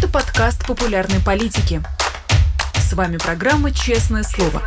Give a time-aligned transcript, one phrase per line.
[0.00, 1.82] Это подкаст популярной политики.
[2.74, 4.62] С вами программа «Честное слово».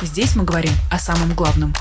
[0.00, 1.74] Здесь мы говорим о самом главном.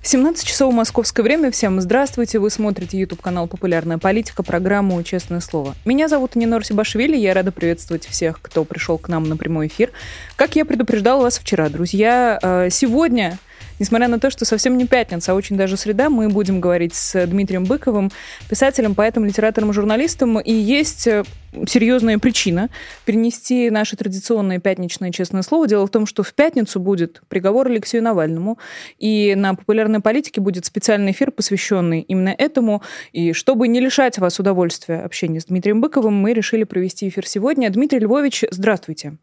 [0.00, 1.50] Семнадцать часов московское время.
[1.50, 2.38] Всем здравствуйте.
[2.38, 5.74] Вы смотрите YouTube канал «Популярная политика», программу «Честное слово».
[5.84, 7.14] Меня зовут Нинор Сибашвили.
[7.14, 9.92] Я рада приветствовать всех, кто пришел к нам на прямой эфир.
[10.34, 13.38] Как я предупреждала вас вчера, друзья, э, сегодня
[13.78, 17.26] Несмотря на то, что совсем не пятница, а очень даже среда, мы будем говорить с
[17.26, 18.10] Дмитрием Быковым,
[18.48, 20.40] писателем, поэтом, литератором, журналистом.
[20.40, 21.24] И есть э,
[21.66, 22.70] серьезная причина
[23.04, 25.68] перенести наше традиционное пятничное честное слово.
[25.68, 28.58] Дело в том, что в пятницу будет приговор Алексею Навальному,
[28.98, 32.82] и на популярной политике будет специальный эфир, посвященный именно этому.
[33.12, 37.70] И чтобы не лишать вас удовольствия общения с Дмитрием Быковым, мы решили провести эфир сегодня.
[37.70, 39.18] Дмитрий Львович, здравствуйте.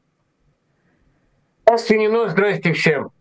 [1.66, 3.15] Здравствуйте, Нино, здравствуйте всем.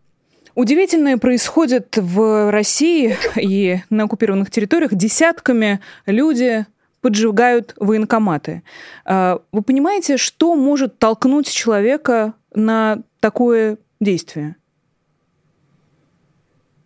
[0.55, 4.93] Удивительное происходит в России и на оккупированных территориях.
[4.93, 6.65] Десятками люди
[7.01, 8.63] поджигают военкоматы.
[9.03, 14.55] А, вы понимаете, что может толкнуть человека на такое действие?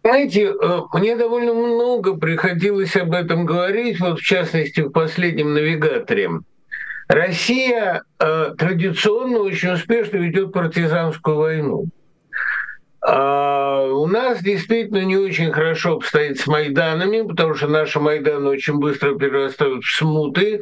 [0.04, 6.30] Знаете, э, мне довольно много приходилось об этом говорить, вот в частности в последнем навигаторе.
[7.08, 11.86] Россия э, традиционно очень успешно ведет партизанскую войну.
[13.02, 18.78] А у нас действительно не очень хорошо обстоит с Майданами, потому что наши Майданы очень
[18.78, 20.62] быстро перерастают в смуты.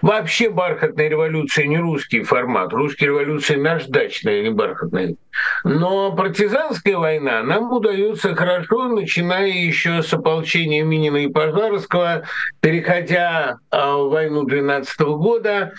[0.00, 2.72] Вообще бархатная революция не русский формат.
[2.72, 5.14] Русская революция наждачная, а не бархатная.
[5.62, 12.24] Но партизанская война нам удается хорошо, начиная еще с ополчения Минина и Пожарского,
[12.60, 15.72] переходя а, в войну 12 года,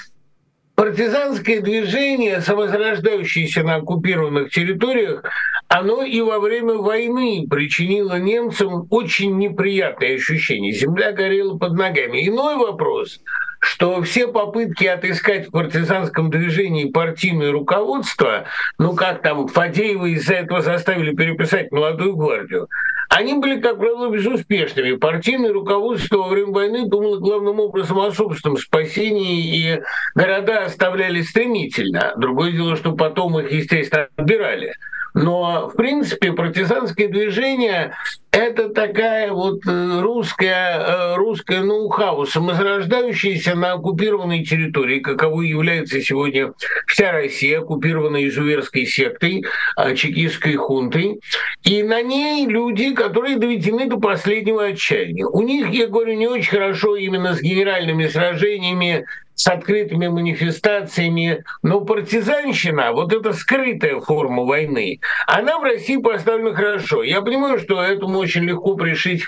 [0.75, 5.23] партизанское движение, самозарождающееся на оккупированных территориях,
[5.67, 10.71] оно и во время войны причинило немцам очень неприятные ощущения.
[10.71, 12.27] Земля горела под ногами.
[12.27, 13.21] Иной вопрос,
[13.59, 18.45] что все попытки отыскать в партизанском движении партийное руководство,
[18.77, 22.67] ну как там Фадеева из-за этого заставили переписать «Молодую гвардию»,
[23.13, 24.95] они были, как правило, безуспешными.
[24.95, 29.81] Партийное руководство во время войны думало главным образом о собственном спасении, и
[30.15, 32.13] города оставляли стремительно.
[32.17, 34.73] Другое дело, что потом их, естественно, отбирали.
[35.13, 37.93] Но, в принципе, партизанское движение—
[38.31, 46.53] это такая вот э, русская, э, русская ноу-хау, самозарождающаяся на оккупированной территории, каковой является сегодня
[46.87, 51.19] вся Россия, оккупированная изуверской сектой, а, чекистской хунтой.
[51.63, 55.27] И на ней люди, которые доведены до последнего отчаяния.
[55.27, 61.43] У них, я говорю, не очень хорошо именно с генеральными сражениями, с открытыми манифестациями.
[61.61, 67.03] Но партизанщина, вот эта скрытая форма войны, она в России поставлена хорошо.
[67.03, 69.23] Я понимаю, что этому очень легко пришить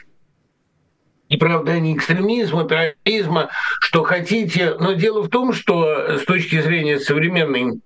[1.28, 3.50] и правда не экстремизма, терроризма,
[3.82, 4.76] что хотите.
[4.80, 7.82] Но дело в том, что с точки зрения современной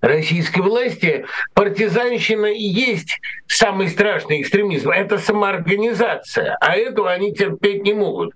[0.00, 4.90] российской власти партизанщина и есть самый страшный экстремизм.
[4.90, 8.34] Это самоорганизация, а этого они терпеть не могут.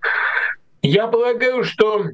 [0.82, 2.06] Я полагаю, что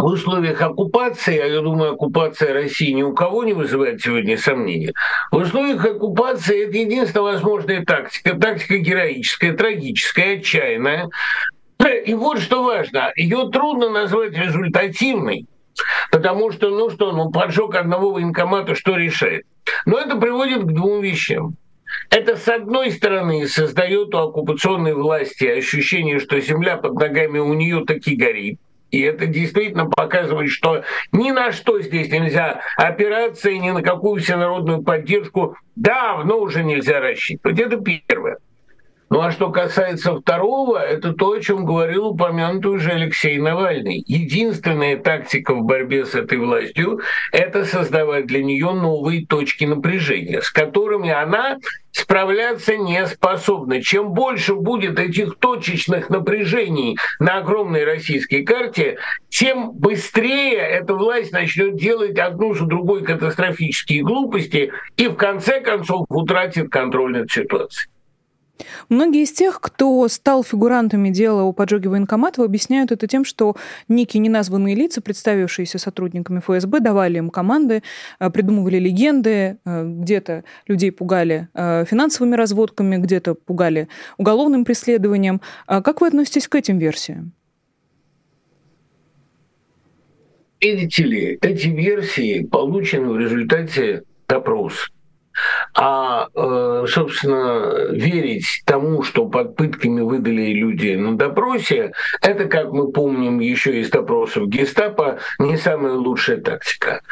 [0.00, 4.92] в условиях оккупации, а я думаю, оккупация России ни у кого не вызывает сегодня сомнений,
[5.30, 11.10] в условиях оккупации это единственная возможная тактика, тактика героическая, трагическая, отчаянная.
[12.06, 15.46] И вот что важно, ее трудно назвать результативной,
[16.10, 19.44] потому что, ну что, ну поджог одного военкомата что решает?
[19.84, 21.56] Но это приводит к двум вещам.
[22.08, 27.84] Это, с одной стороны, создает у оккупационной власти ощущение, что земля под ногами у нее
[27.84, 28.58] таки горит.
[28.90, 34.20] И это действительно показывает, что ни на что здесь нельзя опираться и ни на какую
[34.20, 37.60] всенародную поддержку давно уже нельзя рассчитывать.
[37.60, 38.38] Это первое.
[39.12, 44.04] Ну а что касается второго, это то, о чем говорил упомянутый уже Алексей Навальный.
[44.06, 47.00] Единственная тактика в борьбе с этой властью–
[47.32, 51.58] это создавать для нее новые точки напряжения, с которыми она
[51.92, 53.82] справляться не способна.
[53.82, 58.98] Чем больше будет этих точечных напряжений на огромной российской карте,
[59.28, 66.06] тем быстрее эта власть начнет делать одну за другой катастрофические глупости и в конце концов
[66.08, 67.90] утратит контроль над ситуацией.
[68.88, 73.56] Многие из тех, кто стал фигурантами дела о поджоге военкоматов, объясняют это тем, что
[73.88, 77.82] некие неназванные лица, представившиеся сотрудниками ФСБ, давали им команды,
[78.18, 85.40] э, придумывали легенды, э, где-то людей пугали э, финансовыми разводками, где-то пугали уголовным преследованием.
[85.66, 87.32] А как вы относитесь к этим версиям?
[90.60, 94.88] Видите ли, эти версии получены в результате допроса.
[95.74, 102.90] А, э, собственно, верить тому, что под пытками выдали люди на допросе, это, как мы
[102.90, 107.02] помним еще из допросов гестапо, не самая лучшая тактика.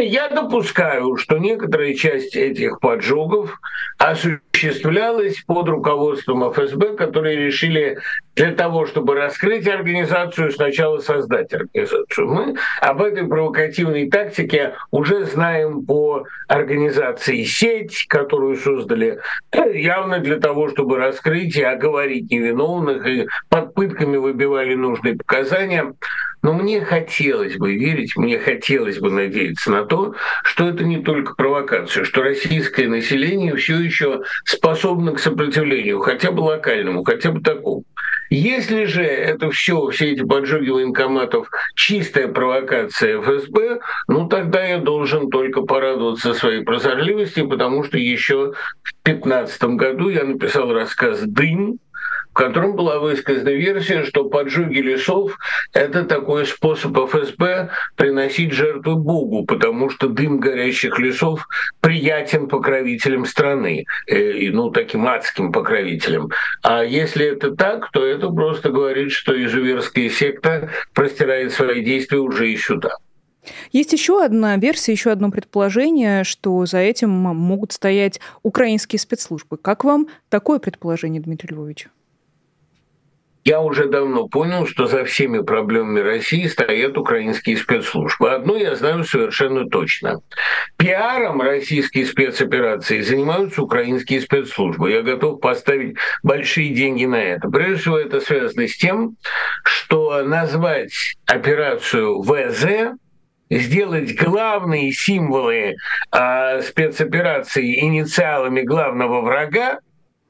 [0.00, 3.60] Я допускаю, что некоторая часть этих поджогов
[3.98, 7.98] осуществлялась под руководством ФСБ, которые решили
[8.34, 12.28] для того, чтобы раскрыть организацию, сначала создать организацию.
[12.28, 19.20] Мы об этой провокативной тактике уже знаем по организации «Сеть», которую создали
[19.52, 25.94] явно для того, чтобы раскрыть и оговорить невиновных, и под пытками выбивали нужные показания.
[26.44, 30.14] Но мне хотелось бы верить, мне хотелось бы надеяться на то,
[30.44, 36.40] что это не только провокация, что российское население все еще способно к сопротивлению, хотя бы
[36.40, 37.84] локальному, хотя бы такому.
[38.28, 45.30] Если же это все, все эти поджоги военкоматов, чистая провокация ФСБ, ну тогда я должен
[45.30, 48.52] только порадоваться своей прозорливости, потому что еще
[48.82, 51.78] в 2015 году я написал рассказ «Дынь»,
[52.34, 55.38] в котором была высказана версия, что поджоги лесов–
[55.72, 61.46] это такой способ ФСБ приносить жертву Богу, потому что дым горящих лесов
[61.80, 66.30] приятен покровителям страны, э, ну, таким адским покровителям.
[66.64, 72.50] А если это так, то это просто говорит, что изуверская секта простирает свои действия уже
[72.50, 72.96] и сюда.
[73.70, 79.56] Есть еще одна версия, еще одно предположение, что за этим могут стоять украинские спецслужбы.
[79.56, 81.88] Как вам такое предположение, Дмитрий Львович?
[83.44, 88.32] Я уже давно понял, что за всеми проблемами России стоят украинские спецслужбы.
[88.32, 90.22] Одно я знаю совершенно точно.
[90.78, 94.92] Пиаром российские спецоперации занимаются украинские спецслужбы.
[94.92, 97.50] Я готов поставить большие деньги на это.
[97.50, 99.16] Прежде всего, это связано с тем,
[99.62, 100.94] что назвать
[101.26, 102.96] операцию ВЗ
[103.50, 105.76] сделать главные символы
[106.12, 109.80] э, спецоперации инициалами главного врага,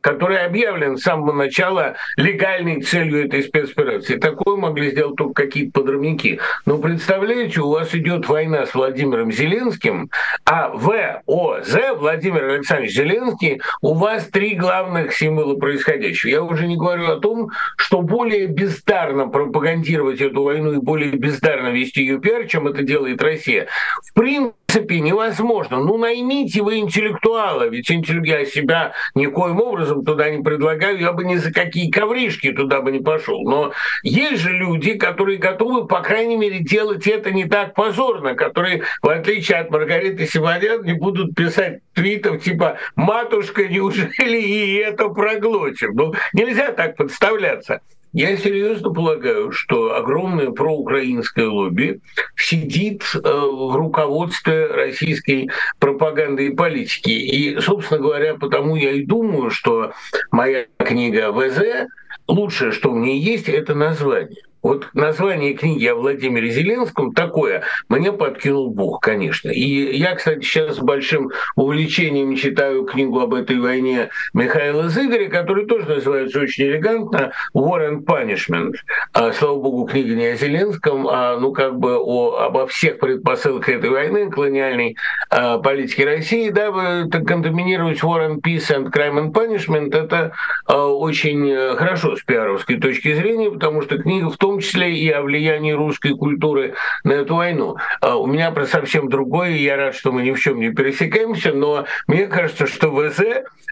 [0.05, 4.17] который объявлен с самого начала легальной целью этой спецоперации.
[4.17, 6.41] Такое могли сделать только какие-то подрывники.
[6.67, 10.11] Но представляете, у вас идет война с Владимиром Зеленским,
[10.45, 16.31] а ВОЗ, Владимир Александрович Зеленский, у вас три главных символа происходящего.
[16.31, 17.49] Я уже не говорю о том,
[17.79, 23.23] что более бездарно пропагандировать эту войну и более бездарно вести ее пиар, чем это делает
[23.23, 23.69] Россия.
[24.03, 25.79] В принципе, принципе невозможно.
[25.79, 31.37] Ну, наймите вы интеллектуала, ведь я себя никоим образом туда не предлагаю, я бы ни
[31.37, 33.43] за какие ковришки туда бы не пошел.
[33.45, 33.73] Но
[34.03, 39.09] есть же люди, которые готовы, по крайней мере, делать это не так позорно, которые, в
[39.09, 46.15] отличие от Маргариты Симонян, не будут писать твитов типа «Матушка, неужели и это проглотим?» Ну,
[46.33, 47.81] нельзя так подставляться.
[48.15, 52.01] Я серьезно полагаю, что огромное проукраинское лобби
[52.37, 55.51] сидит э, в руководстве российской
[55.81, 57.11] пропаганды и политики.
[57.11, 59.95] И, собственно говоря, потому я и думаю, что
[60.31, 61.89] моя книга ВЗ,
[62.29, 64.45] лучшее, что у нее есть, это название.
[64.65, 69.51] Вот название книги о Владимире Зеленском такое мне подкинул Бог, конечно.
[69.51, 75.67] И я, кстати, сейчас с большим увлечением читаю книгу об этой войне Михаила Зыгоря, который
[75.67, 78.77] тоже называется очень элегантно «War and Punishment».
[79.13, 83.69] А, слава богу, книга не о Зеленском, а ну как бы о, обо всех предпосылках
[83.69, 84.97] этой войны, колониальной
[85.29, 86.49] а, политики России.
[86.49, 90.33] Дабы контаминировать «War and Peace and Crime and Punishment» это
[90.65, 94.97] а, очень э, хорошо с пиаровской точки зрения, потому что книга в том том числе
[94.97, 97.77] и о влиянии русской культуры на эту войну.
[98.01, 100.71] А у меня про совсем другое, и я рад, что мы ни в чем не
[100.71, 103.21] пересекаемся, но мне кажется, что ВЗ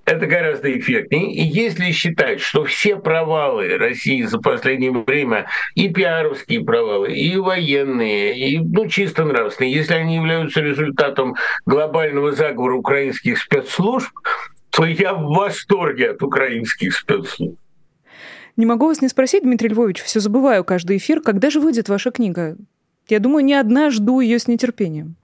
[0.05, 1.33] это гораздо эффектнее.
[1.33, 5.47] И если считать, что все провалы России за последнее время,
[5.77, 12.75] и пиаровские провалы, и военные, и ну, чисто нравственные, если они являются результатом глобального заговора
[12.75, 14.11] украинских спецслужб,
[14.71, 17.57] то я в восторге от украинских спецслужб.
[18.57, 21.21] Не могу вас не спросить, Дмитрий Львович, все забываю каждый эфир.
[21.21, 22.57] Когда же выйдет ваша книга?
[23.09, 25.17] Я думаю, не одна жду ее с нетерпением.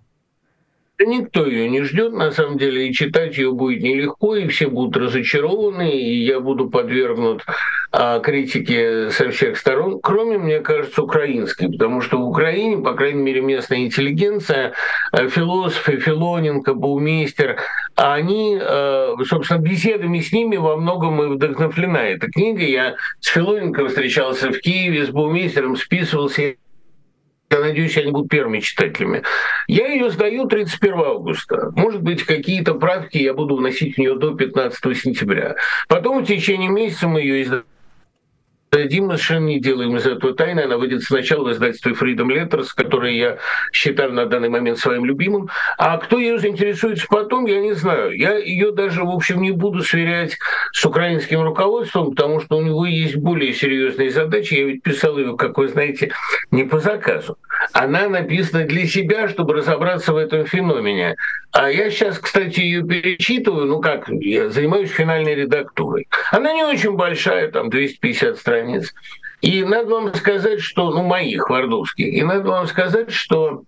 [0.98, 4.66] Да никто ее не ждет, на самом деле, и читать ее будет нелегко, и все
[4.66, 7.44] будут разочарованы, и я буду подвергнут
[7.92, 13.22] а, критике со всех сторон, кроме, мне кажется, украинской, потому что в Украине, по крайней
[13.22, 14.72] мере, местная интеллигенция,
[15.12, 17.60] а, философы, Филоненко, Баумейстер,
[17.94, 22.64] они, а, собственно, беседами с ними во многом и вдохновлена эта книга.
[22.64, 26.56] Я с Филоненко встречался в Киеве, с Баумейстером списывался,
[27.68, 29.22] я надеюсь, они будут первыми читателями.
[29.66, 31.70] Я ее сдаю 31 августа.
[31.76, 35.56] Может быть, какие-то правки я буду вносить в нее до 15 сентября.
[35.88, 37.64] Потом в течение месяца мы ее издаем
[38.70, 40.60] дадим, совершенно не делаем из этого тайны.
[40.60, 43.38] Она выйдет сначала в издательстве Freedom Letters, которое я
[43.72, 45.48] считаю на данный момент своим любимым.
[45.78, 48.16] А кто ее заинтересуется потом, я не знаю.
[48.16, 50.38] Я ее даже, в общем, не буду сверять
[50.72, 54.54] с украинским руководством, потому что у него есть более серьезные задачи.
[54.54, 56.12] Я ведь писал ее, как вы знаете,
[56.50, 57.38] не по заказу.
[57.72, 61.16] Она написана для себя, чтобы разобраться в этом феномене.
[61.52, 66.06] А я сейчас, кстати, ее перечитываю, ну как, я занимаюсь финальной редактурой.
[66.30, 68.94] Она не очень большая, там 250 страниц.
[69.40, 73.62] И надо вам сказать, что, ну, моих вардовских, и надо вам сказать, что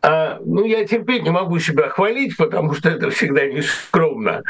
[0.00, 4.42] а, ну, я терпеть не могу себя хвалить, потому что это всегда не скромно.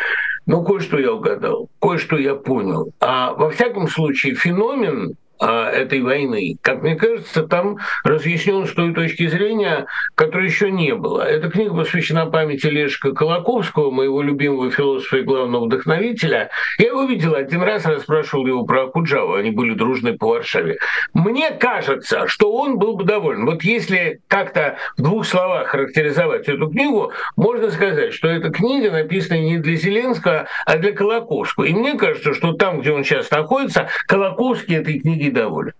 [0.46, 2.92] Но кое-что я угадал, кое-что я понял.
[3.00, 5.14] А во всяком случае, феномен
[5.44, 6.56] а, этой войны.
[6.62, 11.22] Как мне кажется, там разъяснен с той точки зрения, которой еще не было.
[11.22, 16.50] Эта книга посвящена памяти Лешка Колоковского, моего любимого философа и главного вдохновителя.
[16.78, 20.78] Я его видел один раз, расспрашивал его про Акуджаву, они были дружны по Варшаве.
[21.12, 23.44] Мне кажется, что он был бы доволен.
[23.44, 29.40] Вот если как-то в двух словах характеризовать эту книгу, можно сказать, что эта книга написана
[29.40, 31.64] не для Зеленского, а для Колоковского.
[31.64, 35.72] И мне кажется, что там, где он сейчас находится, Колоковский этой книги доволен.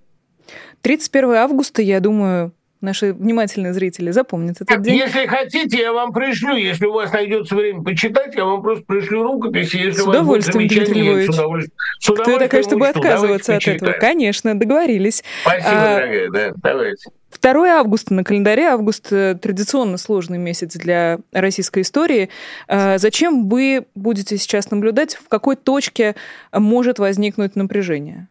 [0.82, 4.96] 31 августа, я думаю, наши внимательные зрители запомнят этот день.
[4.96, 6.56] Если хотите, я вам пришлю.
[6.56, 9.72] Если у вас найдется время почитать, я вам просто пришлю рукопись.
[9.72, 11.30] Если с удовольствием, Дмитрий Львович.
[11.30, 11.76] С удовольствием.
[12.00, 12.98] С удовольствием Кто я такая, чтобы учту.
[13.00, 13.92] отказываться Давайте от этого?
[13.92, 15.24] Конечно, договорились.
[15.42, 16.30] Спасибо, а, дорогая.
[16.30, 17.10] Да, давайте.
[17.40, 18.64] 2 августа на календаре.
[18.64, 22.28] Август э, традиционно сложный месяц для российской истории.
[22.66, 26.16] А, зачем вы будете сейчас наблюдать, в какой точке
[26.52, 28.28] может возникнуть напряжение?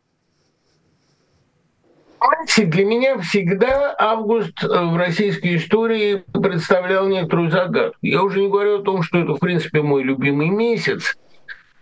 [2.22, 7.98] Понимаете, для меня всегда август э, в российской истории представлял некоторую загадку.
[8.04, 11.18] Я уже не говорю о том, что это, в принципе, мой любимый месяц.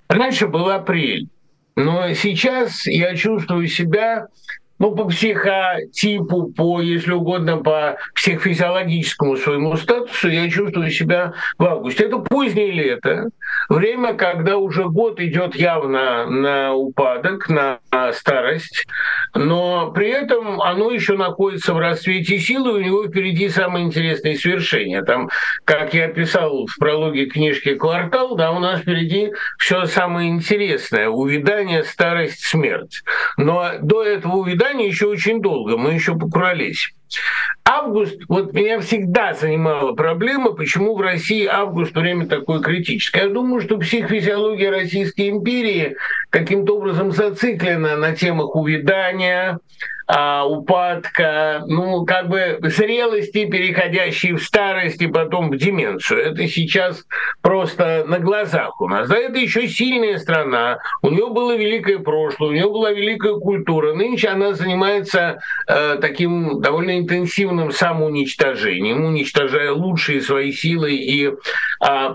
[0.08, 1.28] Раньше был апрель.
[1.76, 4.28] Но сейчас я чувствую себя
[4.80, 12.06] ну, по психотипу, по, если угодно, по психофизиологическому своему статусу, я чувствую себя в августе.
[12.06, 13.30] Это позднее лето,
[13.68, 17.80] время, когда уже год идет явно на упадок, на
[18.14, 18.86] старость,
[19.36, 25.04] но при этом оно еще находится в расцвете силы, у него впереди самые интересные свершения.
[25.04, 25.30] Там,
[25.66, 31.84] как я писал в прологе книжки «Квартал», да, у нас впереди все самое интересное– увядание,
[31.84, 33.04] старость, смерть.
[33.38, 36.94] Но до этого увядания ожидание еще очень долго, мы еще покурались.
[37.66, 43.24] Август, вот меня всегда занимала проблема, почему в России август время такое критическое.
[43.24, 45.96] Я думаю, что психофизиология Российской империи
[46.30, 49.60] каким-то образом зациклена на темах увядания,
[50.12, 56.32] а, упадка, ну, как бы зрелости, переходящей в старость и потом в деменцию.
[56.32, 57.06] Это сейчас
[57.44, 59.08] просто на глазах у нас.
[59.08, 63.94] Да, это еще сильная страна, у нее было великое прошлое, у нее была великая культура.
[63.94, 71.34] Нынче она занимается э, таким довольно интенсивным самоуничтожением, уничтожая лучшие свои силы и э,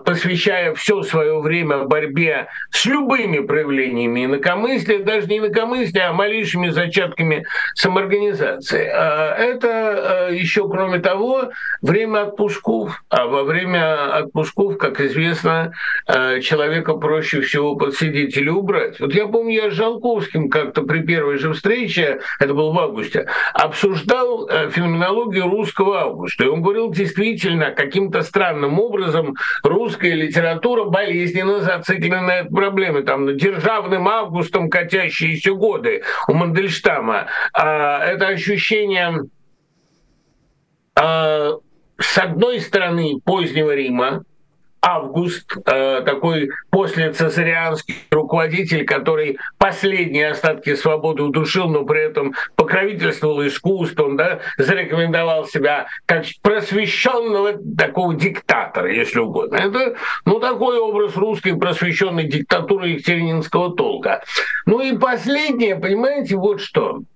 [0.04, 7.44] посвящая все свое время борьбе с любыми проявлениями инакомыслия, даже не инакомыслия, а малейшими зачатками
[7.74, 8.86] самоорганизации.
[8.86, 11.50] А это э, еще, кроме того,
[11.82, 13.02] время отпусков.
[13.08, 15.72] А во время отпусков, как известно,
[16.06, 19.00] э, человека проще всего подсидеть или убрать.
[19.00, 23.26] Вот я помню, я с Жалковским как-то при первой же встрече, это был в августе,
[23.52, 26.44] обсуждал э, феноменологию русского августа.
[26.44, 33.02] И он говорил действительно, каким-то странным образом русская литература болезненно зациклена на этой проблеме.
[33.02, 37.26] Там, державным августом катящиеся годы у Мандельштама.
[37.52, 39.22] А это ощущение
[40.96, 41.52] а,
[41.98, 44.24] с одной стороны позднего Рима,
[44.86, 53.46] Август, э, такой после цезарианский руководитель, который последние остатки свободы удушил, но при этом покровительствовал
[53.46, 59.56] искусством, да, зарекомендовал себя как просвещенного такого диктатора, если угодно.
[59.56, 59.94] Это
[60.26, 64.22] ну, такой образ русской просвещенной диктатуры Екатерининского толка.
[64.66, 67.04] Ну и последнее, понимаете, вот что–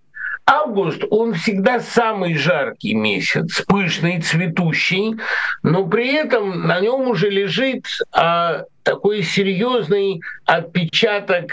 [0.50, 5.16] Август, он всегда самый жаркий месяц, пышный, цветущий,
[5.62, 11.50] но при этом на нем уже лежит а, такой серьезный отпечаток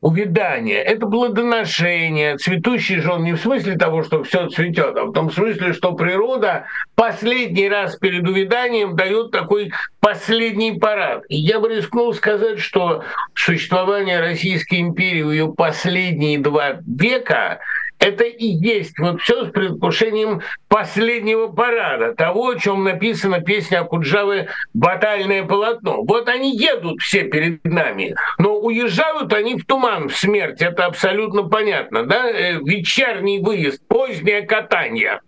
[0.00, 0.80] увядания.
[0.80, 2.36] Это плодоношение.
[2.36, 5.94] Цветущий же он не в смысле того, что все цветет, а в том смысле, что
[5.94, 11.24] природа последний раз перед увяданием дает такой последний парад.
[11.28, 13.02] И я бы рискнул сказать, что
[13.34, 17.58] существование Российской империи в ее последние два века
[17.98, 24.48] Это и есть вот все с предвкушением последнего парада, того, о чем написана песня Акуджавы
[24.72, 26.02] «Батальное полотно».
[26.04, 31.44] Вот они едут все перед нами, но уезжают они в туман, в смерть, это абсолютно
[31.48, 32.30] понятно, да?
[32.30, 35.20] Э, вечерний выезд, позднее катание.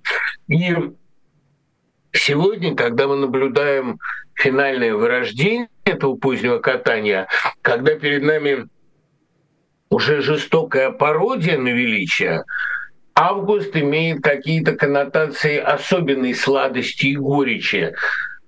[0.49, 0.73] И
[2.12, 3.99] сегодня, когда мы наблюдаем
[4.35, 7.27] финальное вырождение этого позднего катания,
[7.62, 8.69] когда перед нами
[9.91, 12.45] уже жестокая пародия на величие,
[13.15, 17.95] август имеет какие-то коннотации особенной сладости и горечи.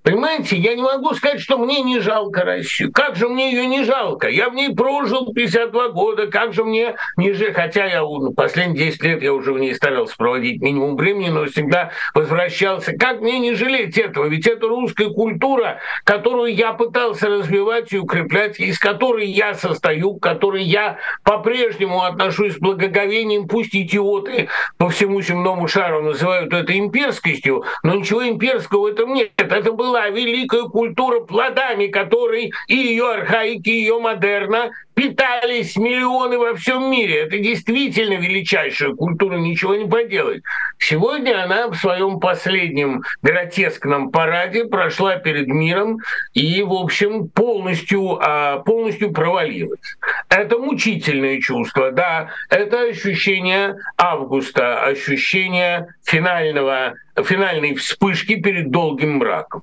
[0.02, 2.92] Понимаете, я не могу сказать, что мне не жалко Россию.
[2.92, 4.28] Как же мне ее не жалко?
[4.28, 7.52] Я в ней прожил 52 года, как же мне не жалко?
[7.54, 8.02] Хотя я
[8.36, 12.96] последние 10 лет я уже в ней старался проводить минимум времени, но всегда возвращался.
[12.96, 14.26] Как мне не жалеть этого?
[14.26, 20.22] Ведь это русская культура, которую я пытался развивать и укреплять, из которой я состою, к
[20.22, 23.46] которой я по-прежнему отношусь с благоговением.
[23.46, 29.30] Пусть идиоты по всему земному шару называют это имперскостью, но ничего имперского в этом нет.
[29.36, 36.38] Это было была великая культура, плодами которой и ее архаики, и ее модерна питались миллионы
[36.38, 37.24] во всем мире.
[37.24, 40.42] Это действительно величайшая культура, ничего не поделать.
[40.78, 45.98] Сегодня она в своем последнем гротескном параде прошла перед миром
[46.32, 49.96] и, в общем, полностью, а, полностью провалилась.
[50.30, 59.62] Это мучительное чувство, да, это ощущение августа, ощущение финального, финальной вспышки перед долгим мраком.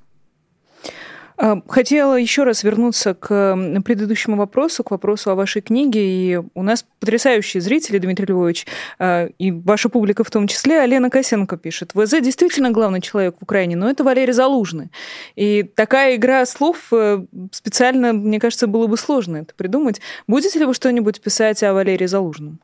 [1.42, 6.02] А, хотела еще раз вернуться к предыдущему вопросу, к вопросу о вашей книге.
[6.02, 8.68] И у нас потрясающие зрители, Дмитрий Львович,
[9.00, 10.82] а, и ваша публика в том числе.
[10.82, 11.92] Алена Косенко пишет.
[11.94, 14.90] ВЗ действительно главный человек в Украине, но это Валерий Залужный.
[15.38, 20.02] И такая игра слов э, специально, мне кажется, было бы сложно это придумать.
[20.28, 22.60] Будете ли вы что-нибудь писать о Валерии Залужном?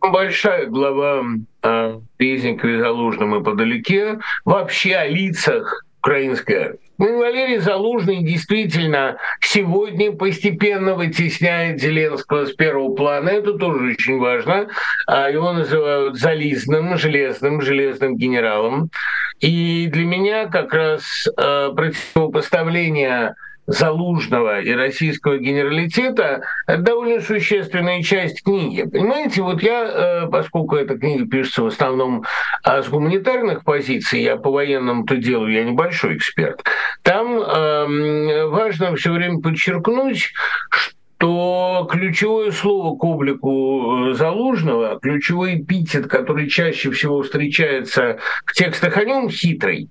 [0.00, 1.24] Большая глава
[1.62, 4.20] о Резникове Залужном и подалеке.
[4.44, 6.78] Вообще о лицах украинской армии.
[6.98, 13.30] Ну, Валерий Залужный действительно сегодня постепенно вытесняет Зеленского с первого плана.
[13.30, 14.68] Это тоже очень важно.
[15.06, 18.90] А, его называют зализным, железным, железным генералом.
[19.40, 23.34] И для меня как раз а, противопоставление
[23.66, 28.82] Залужного и российского генералитета– это довольно существенная часть книги.
[28.82, 32.24] Понимаете, вот я, э, поскольку эта книга пишется в основном
[32.62, 36.62] а, с гуманитарных позиций, я по военному-то делу, я небольшой эксперт,
[37.02, 40.32] там э, важно все время подчеркнуть,
[40.70, 48.96] что ключевое слово к облику э, Залужного, ключевой эпитет, который чаще всего встречается в текстах
[48.98, 49.88] о нем, хитрый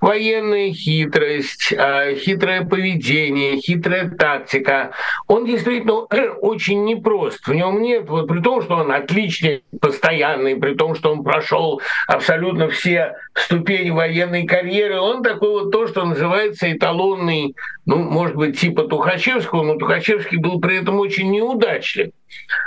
[0.00, 4.92] военная хитрость, а, хитрое поведение, хитрая тактика.
[5.28, 7.46] Он действительно э, очень непрост.
[7.46, 11.80] В нем нет, вот при том, что он отличный, постоянный, при том, что он прошел
[12.06, 17.54] абсолютно все ступени военной карьеры, он такой вот то, что называется эталонный,
[17.86, 22.10] ну, может быть, типа Тухачевского, но Тухачевский был при этом очень неудачлив.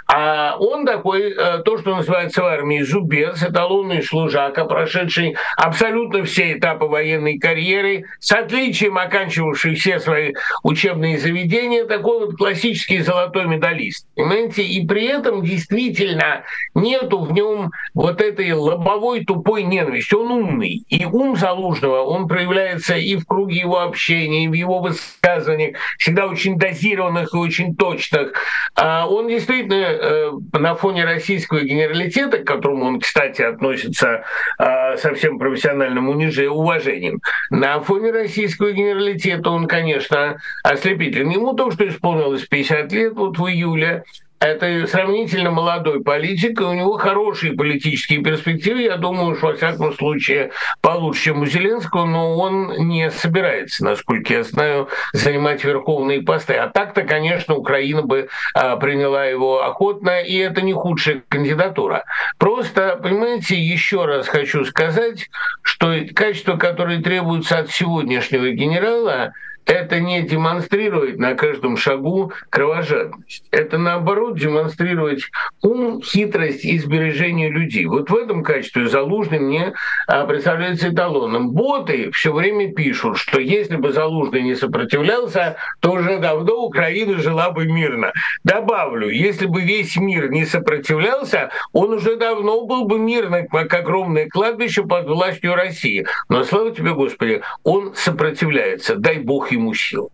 [0.07, 6.53] А он такой, э, то, что называется в армии, зубец, эталонный служака, прошедший абсолютно все
[6.53, 14.07] этапы военной карьеры, с отличием оканчивавший все свои учебные заведения, такой вот классический золотой медалист.
[14.15, 14.63] Понимаете?
[14.63, 16.43] И при этом действительно
[16.73, 20.15] нету в нем вот этой лобовой тупой ненависти.
[20.15, 20.85] Он умный.
[20.87, 26.27] И ум Залужного, он проявляется и в круге его общения, и в его высказываниях, всегда
[26.27, 28.33] очень дозированных и очень точных.
[28.75, 34.23] А он действительно действительно э, на фоне российского генералитета, к которому он, кстати, относится
[34.59, 41.29] э, со всем профессиональным унижением, уважением, на фоне российского генералитета он, конечно, ослепителен.
[41.29, 44.03] Ему то, что исполнилось 50 лет вот в июле,
[44.39, 48.83] это сравнительно молодой политик, и у него хорошие политические перспективы.
[48.83, 54.33] Я думаю, что, во всяком случае, получше, чем у Зеленского, но он не собирается, насколько
[54.33, 56.53] я знаю, занимать верховные посты.
[56.53, 62.03] А так-то, конечно, Украина бы а, приняла его охотно, и это не худшая кандидатура.
[62.37, 65.29] Просто, понимаете, еще раз хочу сказать,
[65.63, 69.33] что качества, которые требуются от сегодняшнего генерала,
[69.67, 73.43] это не демонстрирует на каждом шагу кровожадность.
[73.51, 75.23] Это наоборот демонстрировать
[75.61, 77.85] ум, хитрость и сбережение людей.
[77.85, 79.73] Вот в этом качестве Залужный мне
[80.07, 81.51] а, представляется эталоном.
[81.51, 87.51] Боты все время пишут, что если бы Залужный не сопротивлялся, то уже давно Украина жила
[87.51, 88.13] бы мирно.
[88.45, 94.29] Добавлю, если бы весь мир не сопротивлялся, он уже давно был бы мирно, как огромное
[94.29, 96.05] кладбище под властью России.
[96.29, 98.95] Но слава тебе, Господи, он сопротивляется.
[98.95, 100.11] Дай Бог ему сил.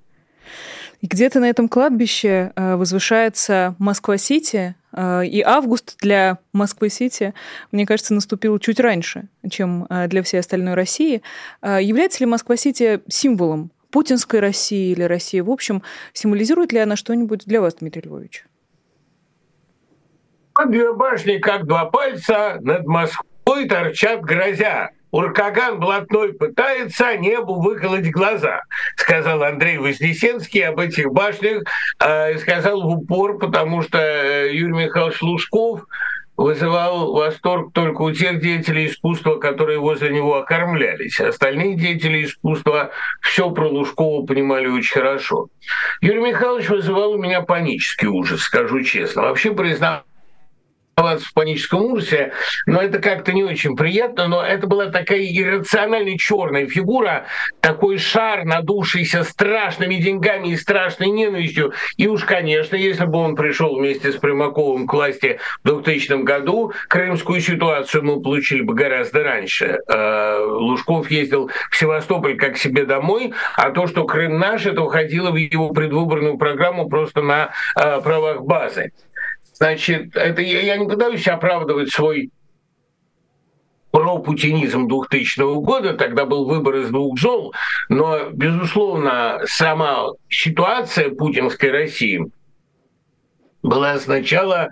[1.04, 7.34] И где-то на этом кладбище э, возвышается Москва-Сити, э, и август для Москвы-Сити,
[7.74, 11.22] мне кажется, наступил чуть раньше, чем э, для всей остальной России.
[11.62, 15.84] Является ли Москва-Сити символом путинской России или России в общем?
[16.14, 18.46] Символизирует ли она что-нибудь для вас, Дмитрий Львович?
[20.66, 24.92] Две башни, как два пальца, над Москвой торчат грозя.
[25.14, 28.64] Уркаган блатной пытается небу выколоть глаза,
[28.96, 31.62] сказал Андрей Вознесенский об этих башнях,
[32.00, 35.86] э, сказал в упор, потому что э, Юрий Михайлович Лужков
[36.36, 41.20] вызывал восторг только у тех деятелей искусства, которые возле него окормлялись.
[41.20, 42.90] Остальные деятели искусства
[43.22, 45.50] все про Лужкова понимали очень хорошо.
[46.02, 49.22] Юрий Михайлович вызывал у меня панический ужас, скажу честно.
[49.22, 50.02] Вообще признал
[51.04, 52.34] в паническом ужасе,
[52.66, 57.26] но это как-то не очень приятно, но это была такая иррациональная черная фигура,
[57.60, 61.74] такой шар, надувшийся страшными деньгами и страшной ненавистью.
[61.98, 66.74] И уж, конечно, если бы он пришел вместе с Примаковым к власти в 2000 году,
[66.88, 69.80] крымскую ситуацию мы получили бы гораздо раньше.
[69.88, 75.32] Э, Лужков ездил в Севастополь как себе домой, а то, что Крым наш, это уходило
[75.32, 78.92] в его предвыборную программу просто на э, правах базы.
[79.54, 82.32] Значит, это я, я не пытаюсь оправдывать свой
[83.92, 87.54] пропутинизм 2000 года, тогда был выбор из двух зол,
[87.90, 92.26] но, безусловно, сама ситуация путинской России
[93.62, 94.70] была сначала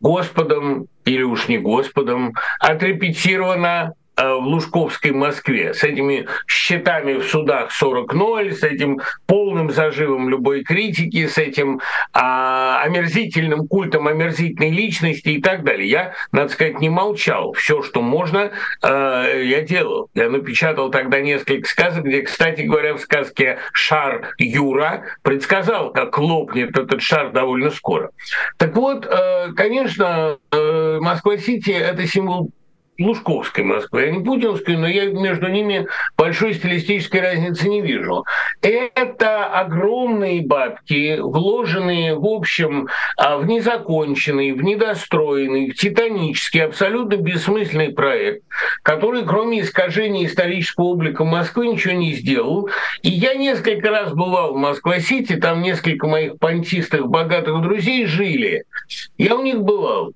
[0.00, 8.52] Господом, или уж не Господом, отрепетирована в Лужковской Москве с этими счетами в судах 40-0,
[8.52, 11.80] с этим полным заживом любой критики, с этим
[12.12, 15.88] а, омерзительным культом омерзительной личности и так далее.
[15.88, 17.52] Я, надо сказать, не молчал.
[17.52, 18.50] Все, что можно,
[18.82, 20.10] а, я делал.
[20.14, 26.76] Я напечатал тогда несколько сказок, где, кстати говоря, в сказке «Шар Юра» предсказал, как лопнет
[26.76, 28.10] этот шар довольно скоро.
[28.56, 32.50] Так вот, э, конечно, э, Москва-Сити— это символ
[33.00, 35.86] Лужковской Москвы, а не путинской, но я между ними
[36.16, 38.24] большой стилистической разницы не вижу.
[38.62, 47.92] Это огромные бабки, вложенные, в общем, а, в незаконченный, в недостроенный, в титанический, абсолютно бессмысленный
[47.92, 48.44] проект,
[48.82, 52.68] который, кроме искажения исторического облика Москвы, ничего не сделал.
[53.02, 58.64] И я несколько раз бывал в Москва-Сити, там несколько моих понтистых богатых друзей жили.
[59.16, 60.12] Я у них бывал.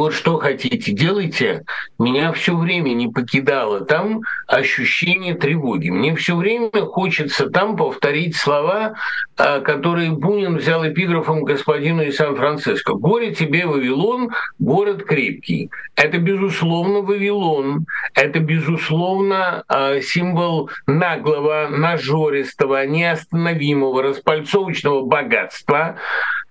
[0.00, 1.66] Вот что хотите, делайте.
[1.98, 5.90] Меня все время не покидало там ощущение тревоги.
[5.90, 8.94] Мне все время хочется там повторить слова,
[9.36, 12.94] а, которые Бунин взял эпиграфом господину из Сан-Франциско.
[12.94, 15.70] «Горе тебе, Вавилон, город крепкий».
[15.96, 17.84] Это, безусловно, Вавилон.
[18.14, 25.96] Это, безусловно, а, символ наглого, нажористого, неостановимого, распальцовочного богатства,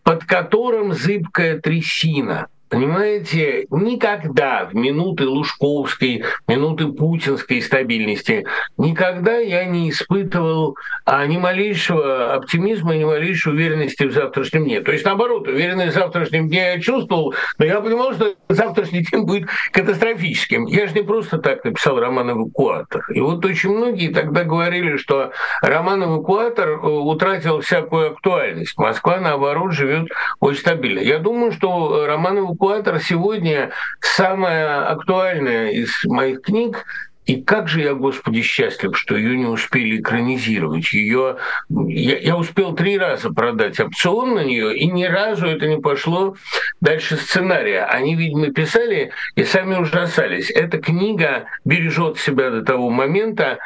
[0.03, 8.45] под которым зыбкая трясина– Понимаете, никогда в минуты Лужковской, минуты путинской стабильности,
[8.77, 14.81] никогда я не испытывал а, ни малейшего оптимизма, ни малейшей уверенности в завтрашнем дне.
[14.81, 19.23] То есть, наоборот, уверенность в завтрашнем дне я чувствовал, но я понимал, что завтрашний день
[19.25, 20.67] будет катастрофическим.
[20.67, 23.03] Я же не просто так написал роман «Эвакуатор».
[23.11, 25.31] И вот очень многие тогда говорили, что
[25.63, 28.77] роман «Эвакуатор» э, утратил всякую актуальность.
[28.77, 30.99] Москва, наоборот, живет очень стабильно.
[30.99, 36.85] Я думаю, что роман «Эвакуатор» эвакуатор сегодня самая актуальная из моих книг.
[37.25, 40.91] И как же я, Господи, счастлив, что ее не успели экранизировать.
[40.93, 41.37] Ее
[41.69, 46.35] я, я успел три раза продать опцион на нее, и ни разу это не пошло
[46.81, 47.83] дальше сценария.
[47.83, 50.49] Они, видимо, писали и сами ужасались.
[50.49, 53.59] Эта книга бережет себя до того момента,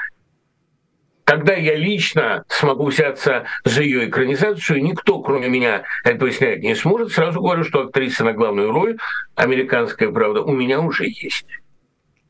[1.24, 7.12] когда я лично смогу взяться за ее экранизацию, никто, кроме меня, этого снять не сможет.
[7.12, 8.98] Сразу говорю, что актриса на главную роль,
[9.36, 11.48] американская правда, у меня уже есть.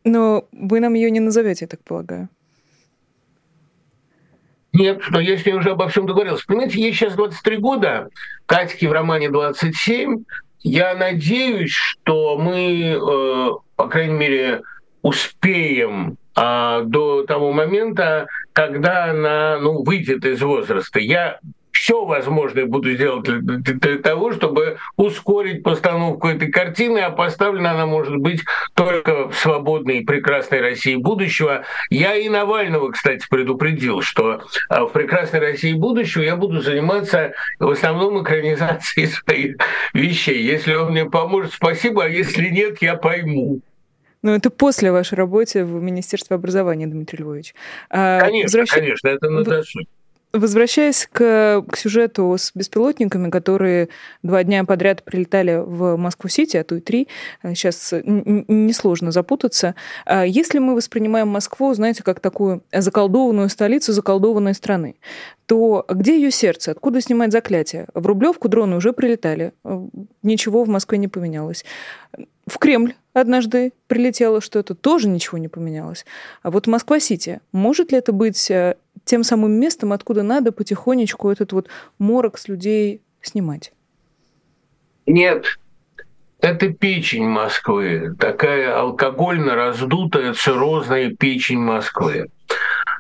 [0.04, 2.30] Но вы нам ее не назовете, я так полагаю.
[4.74, 6.46] Нет, но я с ней уже обо всем договорился.
[6.48, 8.10] Понимаете, ей сейчас 23 года,
[8.48, 10.24] Катьке в романе 27.
[10.62, 14.62] Я надеюсь, что мы, э, по крайней мере,
[15.04, 21.00] успеем а, до того момента, когда она ну, выйдет из возраста.
[21.00, 21.40] Я
[21.74, 27.86] все возможное буду делать для, для того, чтобы ускорить постановку этой картины, а поставлена она
[27.88, 28.42] может быть
[28.76, 31.66] только в свободной и прекрасной России будущего.
[31.90, 37.70] Я и Навального, кстати, предупредил, что а, в прекрасной России будущего я буду заниматься в
[37.70, 39.58] основном экранизацией своих
[39.94, 40.42] вещей.
[40.44, 43.62] Если он мне поможет, спасибо, а если нет, я пойму.
[44.24, 47.54] Но это после вашей работы в Министерстве образования, Дмитрий Львович.
[47.90, 48.72] А, конечно, Возвращ...
[48.72, 49.86] конечно, это на досуге.
[50.36, 53.90] Возвращаясь к, к сюжету с беспилотниками, которые
[54.24, 57.08] два дня подряд прилетали в Москву-Сити, а то и три,
[57.44, 59.76] сейчас несложно запутаться.
[60.06, 64.96] А если мы воспринимаем Москву, знаете, как такую заколдованную столицу заколдованной страны,
[65.46, 66.72] то где ее сердце?
[66.72, 67.86] Откуда снимать заклятие?
[67.94, 69.52] В Рублевку дроны уже прилетали.
[70.24, 71.64] Ничего в Москве не поменялось.
[72.48, 76.06] В Кремль однажды прилетело что-то, тоже ничего не поменялось.
[76.42, 81.54] А вот Москва-Сити, может ли это быть э, тем самым местом, откуда надо потихонечку этот
[81.54, 81.68] вот
[82.00, 83.74] морок с людей снимать?
[85.06, 85.60] Нет,
[86.42, 92.28] это печень Москвы, такая алкогольно раздутая циррозная печень Москвы.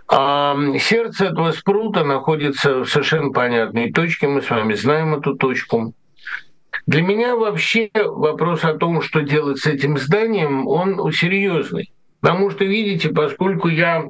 [0.08, 5.93] А сердце этого спрута находится в совершенно понятной точке, мы с вами знаем эту точку.
[6.86, 11.93] Для меня вообще вопрос о том, что делать с этим зданием, он серьезный.
[12.19, 14.06] Потому что, видите, поскольку я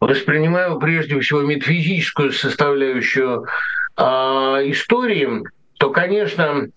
[0.00, 3.46] воспринимаю прежде всего метафизическую составляющую
[3.96, 5.42] э, истории,
[5.78, 6.68] то, конечно,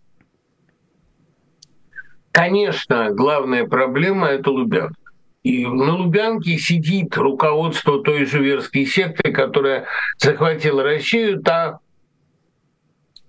[2.32, 4.95] конечно, главная проблема– это Лубянка.
[5.43, 9.86] И на Лубянке сидит руководство той же верской секты, которая
[10.17, 11.80] захватила Россию, та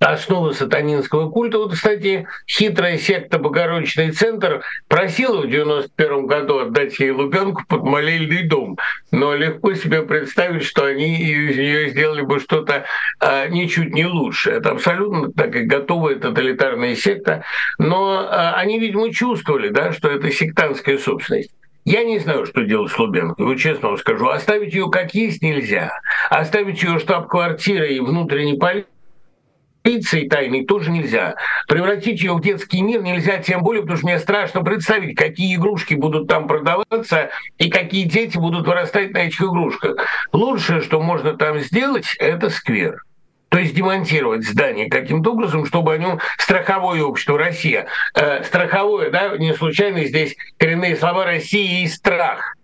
[0.01, 1.59] основы сатанинского культа.
[1.59, 8.43] Вот, кстати, хитрая секта Богородичный центр просила в 91 году отдать ей Лубянку под молельный
[8.49, 8.79] дом.
[9.11, 12.85] Но легко себе представить, что они из нее сделали бы что-то
[13.21, 14.51] а, ничуть не лучше.
[14.51, 17.45] Это абсолютно так и готовая тоталитарная секта.
[17.79, 21.51] Но а, они, видимо, чувствовали, да, что это сектантская собственность.
[21.85, 24.29] Я не знаю, что делать с Лубенко, вот честно вам скажу.
[24.29, 25.91] Оставить ее как есть нельзя.
[26.29, 28.87] Оставить ее штаб-квартирой и внутренней полицией
[29.83, 31.35] полиции тайной тоже нельзя.
[31.69, 35.95] Превратить ее в детский мир нельзя, тем более, потому что мне страшно представить, какие игрушки
[35.95, 39.97] будут там продаваться и какие дети будут вырастать на этих игрушках.
[40.33, 43.03] Лучшее, что можно там сделать, это сквер.
[43.49, 47.87] То есть демонтировать здание каким-то образом, чтобы о нем страховое общество Россия.
[48.15, 52.55] Э, страховое, да, не случайно здесь коренные слова России и страх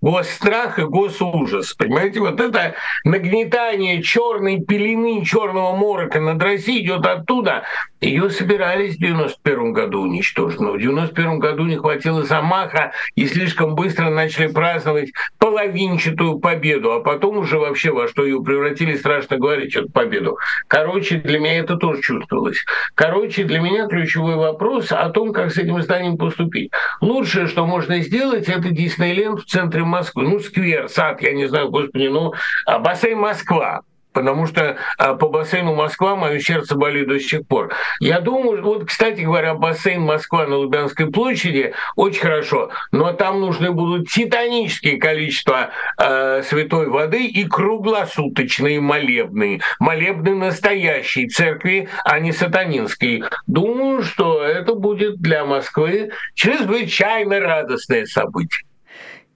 [0.00, 1.74] госстрах и госужас.
[1.74, 7.64] Понимаете, вот это нагнетание черной пелены, черного морока над Россией идет оттуда.
[8.00, 13.74] Ее собирались в 91 году уничтожить, но в 91 году не хватило замаха и слишком
[13.74, 19.74] быстро начали праздновать половинчатую победу, а потом уже вообще во что ее превратили, страшно говорить,
[19.74, 20.36] эту победу.
[20.68, 22.58] Короче, для меня это тоже чувствовалось.
[22.94, 26.70] Короче, для меня ключевой вопрос о том, как с этим зданием поступить.
[27.00, 30.24] Лучшее, что можно сделать, это Диснейленд в центре Москвы.
[30.24, 32.34] Ну, сквер, сад, я не знаю, господи, ну,
[32.66, 33.80] а бассейн Москва
[34.16, 37.74] потому что а, по бассейну Москва мое сердце болит до сих пор.
[38.00, 43.72] Я думаю, вот, кстати говоря, бассейн Москва на Лубянской площади очень хорошо, но там нужны
[43.72, 49.60] будут титанические количества э, святой воды и круглосуточные молебные.
[49.80, 53.22] Молебны настоящей церкви, а не сатанинской.
[53.46, 58.64] Думаю, что это будет для Москвы чрезвычайно радостное событие.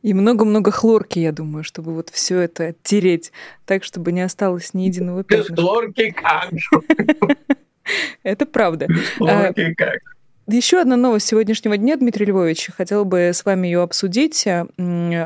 [0.03, 3.33] И много-много хлорки, я думаю, чтобы вот все это оттереть
[3.67, 5.53] так, чтобы не осталось ни единого пятнышка.
[5.53, 6.51] Без хлорки как?
[8.23, 8.89] Это правда.
[9.17, 10.01] Хлорки как?
[10.53, 14.49] Еще одна новость сегодняшнего дня, Дмитрий Львович, хотел бы с вами ее обсудить.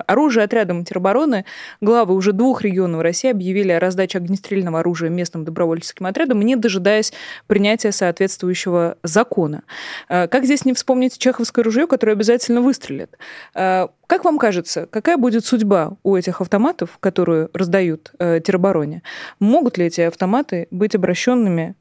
[0.06, 1.46] Оружие отрядом теробороны,
[1.80, 7.14] главы уже двух регионов России объявили о раздаче огнестрельного оружия местным добровольческим отрядам, не дожидаясь
[7.46, 9.62] принятия соответствующего закона.
[10.10, 13.16] А, как здесь не вспомнить чеховское ружье, которое обязательно выстрелит?
[13.54, 19.02] А, как вам кажется, какая будет судьба у этих автоматов, которые раздают э, теробороне?
[19.40, 21.76] Могут ли эти автоматы быть обращенными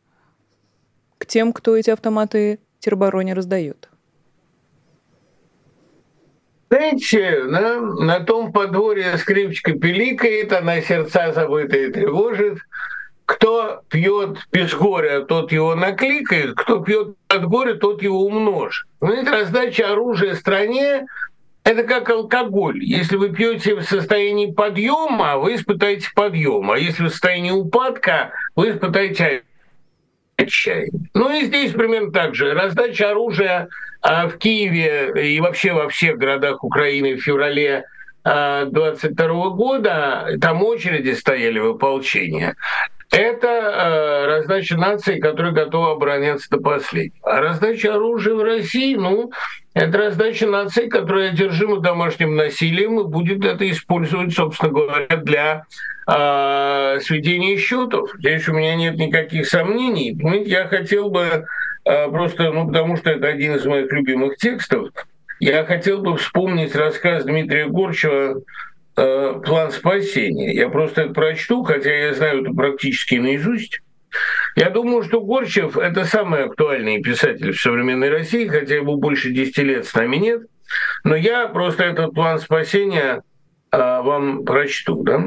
[1.17, 3.89] к тем, кто эти автоматы теробороне раздает?
[6.69, 12.57] Знаете, на, том подворье скрипочка пиликает, она сердца забытые тревожит.
[13.25, 18.87] Кто пьет без горя, тот его накликает, кто пьет от горя, тот его умножит.
[19.01, 21.05] Знаете, раздача оружия стране
[21.63, 22.83] это как алкоголь.
[22.83, 26.71] Если вы пьете в состоянии подъема, вы испытаете подъем.
[26.71, 29.43] А если в состоянии упадка, вы испытаете
[30.37, 31.09] отчаяние.
[31.13, 32.53] Ну и здесь примерно так же.
[32.53, 33.69] Раздача оружия
[34.01, 37.85] а, в Киеве и вообще во всех городах Украины в феврале
[38.23, 42.55] 22 а, года, там очереди стояли в ополчение.
[43.11, 47.31] Это э, раздача нации, которая готова обороняться до последнего.
[47.31, 49.31] А раздача оружия в России, ну,
[49.73, 55.65] это раздача нации, которая одержима домашним насилием и будет это использовать, собственно говоря, для
[56.07, 58.11] э, сведения счетов.
[58.19, 60.15] Здесь у меня нет никаких сомнений.
[60.15, 61.45] Понимаете, я хотел бы
[61.85, 64.89] э, просто, ну, потому что это один из моих любимых текстов,
[65.39, 68.41] я хотел бы вспомнить рассказ Дмитрия Горчева
[68.95, 70.53] э, план спасения.
[70.53, 73.81] Я просто это прочту, хотя я знаю это практически наизусть.
[74.55, 79.57] Я думаю, что Горчев– это самый актуальный писатель в современной России, хотя ему больше 10
[79.59, 80.41] лет с нами нет.
[81.03, 83.23] Но я просто этот план спасения
[83.71, 85.03] э, вам прочту.
[85.03, 85.23] Да?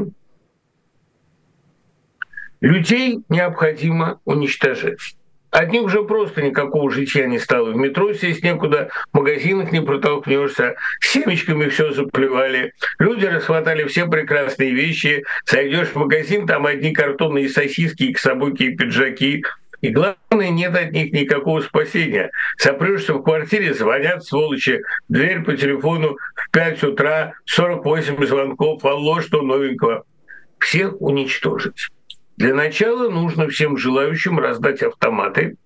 [2.61, 5.17] Людей необходимо уничтожать.
[5.57, 7.71] От них уже просто никакого житья не стало.
[7.71, 12.75] В метро сесть некуда, в магазинах не протолкнешься, семечками все заплевали.
[12.99, 15.25] Люди расхватали все прекрасные вещи.
[15.47, 19.45] Зайдешь в магазин, там одни картонные сосиски, и кособоки, и пиджаки.
[19.81, 22.31] И главное, нет от них никакого спасения.
[22.59, 29.41] Сопрешься в квартире, звонят сволочи, дверь по телефону в 5 утра, 48 звонков, алло, что
[29.41, 30.05] новенького.
[30.59, 31.89] Всех уничтожить.
[32.37, 35.57] Для начала нужно всем желающим раздать автоматы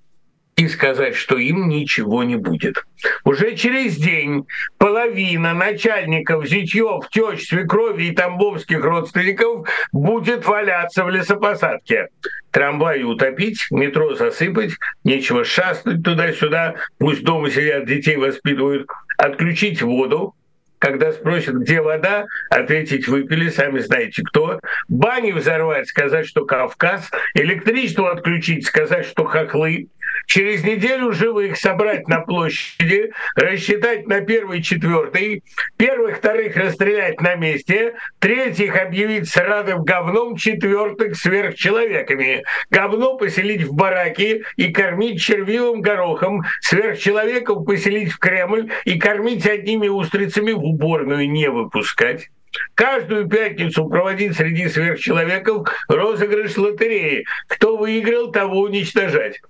[0.56, 2.84] и сказать, что им ничего не будет.
[3.24, 4.46] Уже через день
[4.78, 12.08] половина начальников зятьев, тещ, свекрови и тамбовских родственников будет валяться в лесопосадке.
[12.50, 20.34] Трамваи утопить, метро засыпать, нечего шастать туда-сюда, пусть дома сидят, детей воспитывают, отключить воду,
[20.80, 24.60] когда спросят, где вода, ответить выпили, сами знаете кто.
[24.88, 27.10] Бани взорвать, сказать, что Кавказ.
[27.34, 29.88] Электричество отключить, сказать, что хохлы.
[30.26, 35.42] Через неделю живых собрать на площади, рассчитать на первый, четвертый,
[35.76, 42.44] первых, вторых расстрелять на месте, третьих объявить срадом говном, четвертых сверхчеловеками.
[42.70, 49.88] Говно поселить в бараки и кормить червивым горохом, сверхчеловеков поселить в Кремль и кормить одними
[49.88, 52.28] устрицами в уборную не выпускать.
[52.74, 57.24] Каждую пятницу проводить среди сверхчеловеков розыгрыш лотереи.
[57.48, 59.40] Кто выиграл, того уничтожать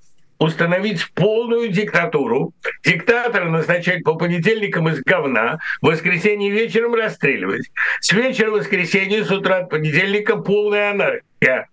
[0.41, 7.71] установить полную диктатуру, диктатора назначать по понедельникам из говна, в воскресенье вечером расстреливать.
[8.01, 11.69] С вечера воскресенья, с утра понедельника полная анархия.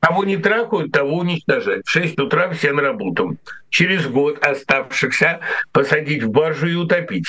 [0.00, 1.84] Кого не трахают, того уничтожать.
[1.84, 3.36] В 6 утра все на работу.
[3.68, 5.40] Через год оставшихся
[5.72, 7.26] посадить в баржу и утопить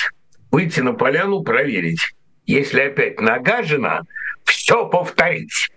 [0.50, 2.00] выйти на поляну, проверить.
[2.46, 4.02] Если опять нагажено,
[4.44, 5.70] все повторить.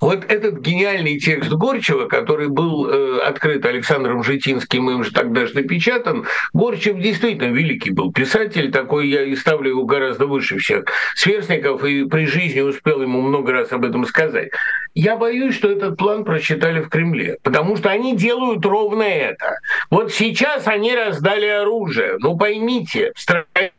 [0.00, 5.54] Вот этот гениальный текст Горчева, который был э, открыт Александром Житинским, им же тогда же
[5.54, 11.84] напечатан, Горчев действительно великий был писатель, такой я и ставлю его гораздо выше всех сверстников,
[11.84, 14.50] и при жизни успел ему много раз об этом сказать.
[14.94, 19.58] Я боюсь, что этот план прочитали в Кремле, потому что они делают ровно это.
[19.90, 22.16] Вот сейчас они раздали оружие.
[22.20, 23.72] Ну поймите, в стране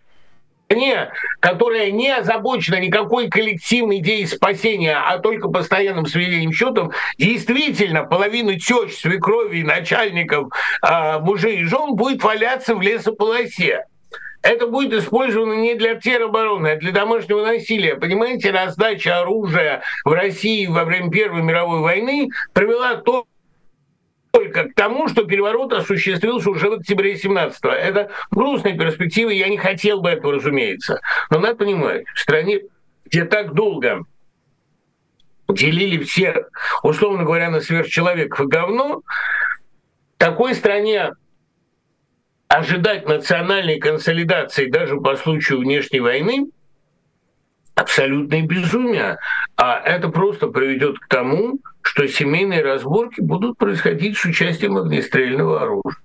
[0.69, 8.53] стране, которая не озабочена никакой коллективной идеей спасения, а только постоянным сведением счетов, действительно половина
[8.59, 10.53] тещ, свекрови, начальников,
[10.87, 13.85] э, мужей и жен будет валяться в лесополосе.
[14.43, 17.95] Это будет использовано не для теробороны, а для домашнего насилия.
[17.95, 23.25] Понимаете, раздача оружия в России во время Первой мировой войны привела то,
[24.31, 27.69] только к тому, что переворот осуществился уже в октябре 17-го.
[27.69, 31.01] Это грустная перспектива, я не хотел бы этого, разумеется.
[31.29, 32.61] Но надо понимать, в стране,
[33.05, 34.05] где так долго
[35.47, 36.45] делили все,
[36.83, 39.01] условно говоря, на сверхчеловеков и говно,
[40.17, 41.11] такой стране
[42.47, 46.49] ожидать национальной консолидации даже по случаю внешней войны
[47.79, 49.17] абсолютное безумие.
[49.55, 56.01] А это просто приведет к тому, что семейные разборки будут происходить с участием огнестрельного оружия.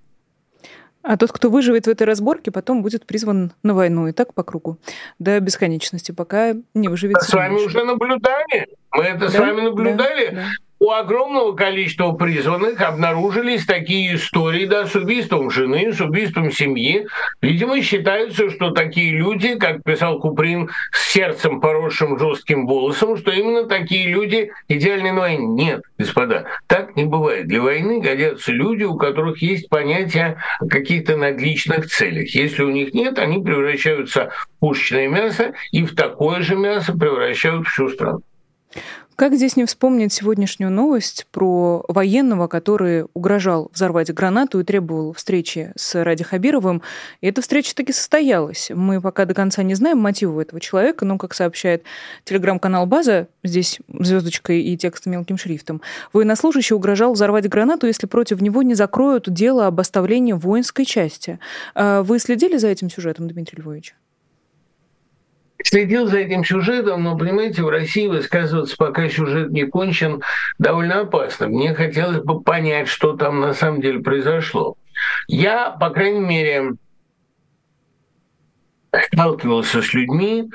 [1.02, 4.08] А тот, кто выживет в этой разборке, потом будет призван на войну.
[4.08, 4.78] И так по кругу.
[5.18, 7.20] До бесконечности, пока не выживет.
[7.20, 8.68] С вами уже наблюдали.
[8.90, 9.28] Мы это да?
[9.28, 10.28] с вами наблюдали.
[10.28, 10.46] Да, да
[10.84, 17.06] у огромного количества призванных обнаружились такие истории, да, с убийством жены, с убийством семьи.
[17.40, 23.64] Видимо, считается, что такие люди, как писал Куприн, с сердцем поросшим жестким волосом, что именно
[23.64, 25.46] такие люди идеальны на войне.
[25.46, 27.46] Нет, господа, так не бывает.
[27.46, 32.28] Для войны годятся люди, у которых есть понятие о каких-то надличных целях.
[32.34, 37.66] Если у них нет, они превращаются в пушечное мясо и в такое же мясо превращают
[37.68, 38.20] всю страну.
[39.16, 45.72] Как здесь не вспомнить сегодняшнюю новость про военного, который угрожал взорвать гранату и требовал встречи
[45.76, 46.82] с Ради Хабировым.
[47.20, 48.72] И эта встреча таки состоялась.
[48.74, 51.84] Мы пока до конца не знаем мотивы этого человека, но, как сообщает
[52.24, 55.80] телеграм-канал «База», здесь звездочкой и текстом мелким шрифтом,
[56.12, 61.38] военнослужащий угрожал взорвать гранату, если против него не закроют дело об оставлении воинской части.
[61.76, 63.94] А вы следили за этим сюжетом, Дмитрий Львович?
[65.64, 70.22] Следил за этим сюжетом, но, понимаете, в России высказываться, пока сюжет не кончен,
[70.58, 71.48] довольно опасно.
[71.48, 74.76] Мне хотелось бы понять, что там на самом деле произошло.
[75.26, 76.72] Я, по крайней мере,
[79.10, 80.50] сталкивался с людьми,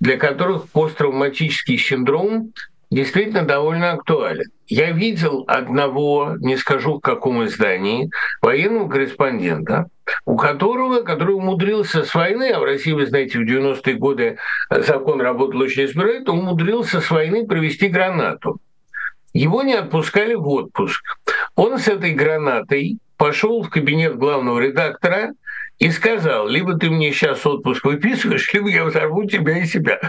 [0.00, 2.52] для которых посттравматический синдром
[2.90, 4.50] действительно довольно актуален.
[4.74, 8.10] Я видел одного, не скажу в каком издании,
[8.40, 9.90] военного корреспондента,
[10.24, 14.38] у которого, который умудрился с войны, а в России, вы знаете, в 90-е годы
[14.70, 18.60] закон работал очень избирательно, умудрился с войны привести гранату.
[19.34, 21.04] Его не отпускали в отпуск.
[21.54, 25.34] Он с этой гранатой пошел в кабинет главного редактора
[25.78, 30.00] и сказал, либо ты мне сейчас отпуск выписываешь, либо я взорву тебя и себя.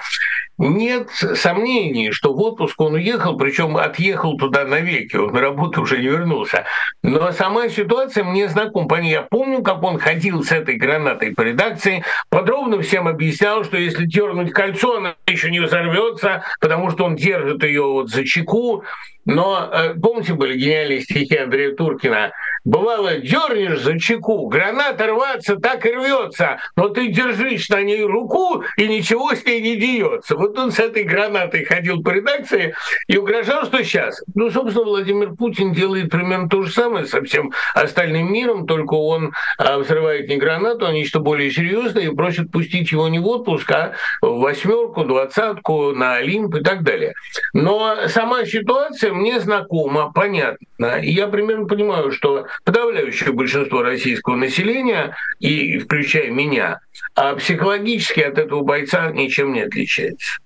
[0.59, 5.97] Нет сомнений, что в отпуск он уехал, причем отъехал туда навеки, он на работу уже
[5.97, 6.65] не вернулся.
[7.01, 9.01] Но сама ситуация мне знакома.
[9.01, 14.05] Я помню, как он ходил с этой гранатой по редакции, подробно всем объяснял, что если
[14.05, 18.83] дернуть кольцо, она еще не взорвется, потому что он держит ее вот за чеку,
[19.25, 22.31] но э, помните, были гениальные стихи Андрея Туркина?
[22.65, 28.63] Бывало, дернешь за чеку, граната рваться так и рвется, но ты держишь на ней руку,
[28.77, 30.37] и ничего с ней не деется.
[30.37, 32.73] Вот он с этой гранатой ходил по редакции
[33.07, 34.23] и угрожал, что сейчас.
[34.33, 39.33] Ну, собственно, Владимир Путин делает примерно то же самое со всем остальным миром, только он
[39.57, 43.69] а, взрывает не гранату, а нечто более серьезное и просит пустить его не в отпуск,
[43.71, 47.13] а в восьмерку, двадцатку, на Олимп и так далее.
[47.53, 50.99] Но сама ситуация мне знакома, понятна.
[51.01, 56.79] И я примерно понимаю, что подавляющее большинство российского населения, и включая меня,
[57.15, 60.39] а психологически от этого бойца ничем не отличается.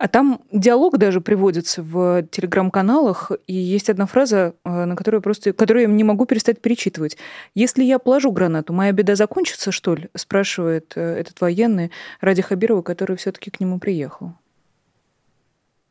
[0.00, 5.52] А там диалог даже приводится в телеграм-каналах, и есть одна фраза, э, на которую просто,
[5.52, 7.18] которую я не могу перестать перечитывать.
[7.54, 11.90] «Если я положу гранату, моя беда закончится, что ли?» спрашивает э, этот военный
[12.22, 14.32] ради Хабирова, который все таки к нему приехал.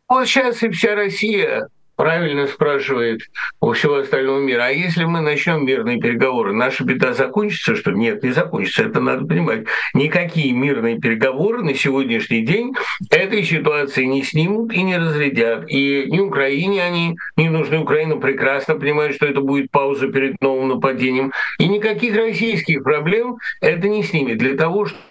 [0.07, 1.69] Вот сейчас и вся Россия
[1.99, 3.23] правильно спрашивает
[3.59, 8.23] у всего остального мира, а если мы начнем мирные переговоры, наша беда закончится, что нет,
[8.23, 9.65] не закончится, это надо понимать.
[9.93, 12.73] Никакие мирные переговоры на сегодняшний день
[13.11, 15.65] этой ситуации не снимут и не разрядят.
[15.69, 17.79] И ни Украине они не нужны.
[17.79, 21.33] Украина прекрасно понимает, что это будет пауза перед новым нападением.
[21.57, 24.37] И никаких российских проблем это не снимет.
[24.37, 25.01] Для того, чтобы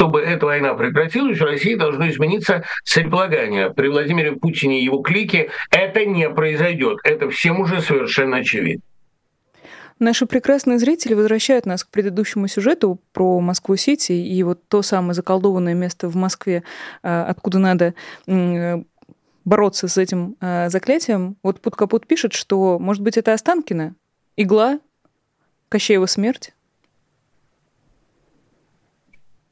[0.00, 3.68] чтобы эта война прекратилась, в России должно измениться целеполагание.
[3.70, 7.00] При Владимире Путине и его клике это не произойдет.
[7.04, 8.82] Это всем уже совершенно очевидно.
[9.98, 15.74] Наши прекрасные зрители возвращают нас к предыдущему сюжету про Москву-Сити и вот то самое заколдованное
[15.74, 16.62] место в Москве,
[17.02, 17.94] э, откуда надо
[19.44, 21.36] бороться с этим э, заклятием.
[21.42, 23.94] Вот Пут пишет, что, может быть, это Останкино,
[24.38, 24.80] игла,
[25.68, 26.54] Кощеева смерть.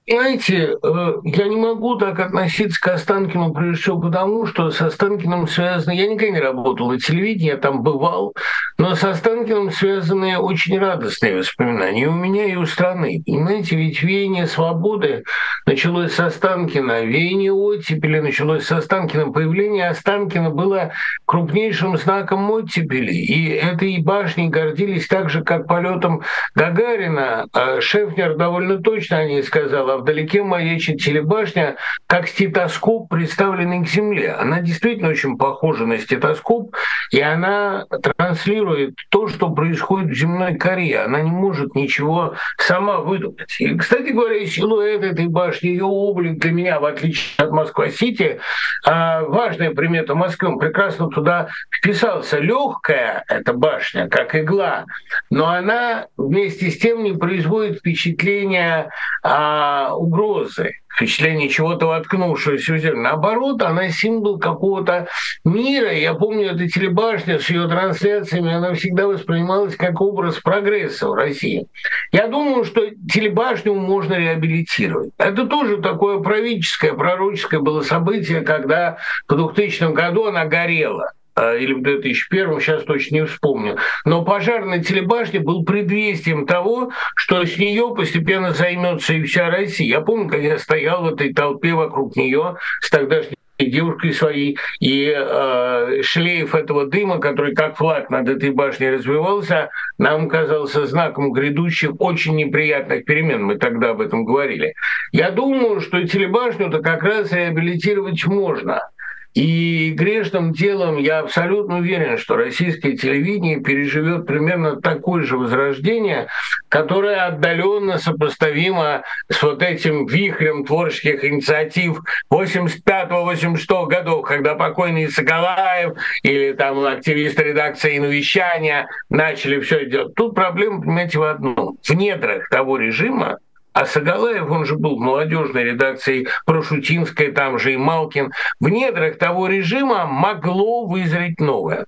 [0.08, 5.46] Понимаете, э, я не могу так относиться к Останкину, прежде всего потому, что с Останкиным
[5.46, 5.92] связано...
[5.92, 8.34] Я никогда не работал на телевидении, я там бывал,
[8.78, 13.22] но с Останкиным связаны очень радостные воспоминания и у меня, и у страны.
[13.26, 15.24] Понимаете, ведь веяние свободы
[15.66, 19.30] началось с Останкина, веяние оттепели началось с Останкина.
[19.32, 20.92] Появление Останкина было
[21.26, 26.22] крупнейшим знаком оттепели, и этой башней гордились так же, как полетом
[26.54, 27.46] Гагарина.
[27.52, 31.76] А Шефнер довольно точно о ней сказал, вдалеке маячит телебашня,
[32.06, 34.32] как стетоскоп, представленный к Земле.
[34.32, 36.74] Она действительно очень похожа на стетоскоп,
[37.10, 41.00] и она транслирует то, что происходит в земной коре.
[41.00, 43.54] Она не может ничего сама выдумать.
[43.58, 48.40] И, кстати говоря, силуэт этой башни, ее облик для меня, в отличие от Москва-Сити,
[48.86, 50.48] а, важная примета Москвы.
[50.48, 52.38] Он прекрасно туда вписался.
[52.38, 54.84] Легкая эта башня, как игла,
[55.30, 58.90] но она вместе с тем не производит впечатления
[59.22, 63.02] а, угрозы, впечатление чего-то воткнувшегося в землю.
[63.02, 65.06] Наоборот, она символ какого-то
[65.44, 65.92] мира.
[65.92, 71.66] Я помню эту телебашню с ее трансляциями, она всегда воспринималась как образ прогресса в России.
[72.10, 75.10] Я думаю, что телебашню можно реабилитировать.
[75.18, 81.12] Это тоже такое правительское, пророческое было событие, когда в 2000 году она горела.
[81.38, 83.76] А, или в 2001, сейчас точно не вспомню.
[84.04, 89.86] Но пожар на телебашне был предвестием того, что с нее постепенно займется и вся Россия.
[89.86, 95.14] Я помню, когда я стоял в этой толпе вокруг нее с тогдашней девушкой своей, и
[95.16, 102.00] э, шлейф этого дыма, который как флаг над этой башней развивался, нам казался знаком грядущих
[102.00, 103.44] очень неприятных перемен.
[103.44, 104.74] Мы тогда об этом говорили.
[105.12, 108.90] Я думаю, что телебашню-то как раз реабилитировать можно.
[109.38, 116.26] И грешным делом я абсолютно уверен, что российское телевидение переживет примерно такое же возрождение,
[116.68, 122.00] которое отдаленно сопоставимо с вот этим вихрем творческих инициатив
[122.32, 125.92] 85-86 годов, когда покойный Соколаев
[126.24, 130.16] или там активисты редакции «Навещания» начали все делать.
[130.16, 131.78] Тут проблема, понимаете, в одном.
[131.80, 133.38] В недрах того режима
[133.78, 139.18] а Сагалаев, он же был в молодежной редакции Прошутинской, там же и Малкин, в недрах
[139.18, 141.86] того режима могло вызреть новое.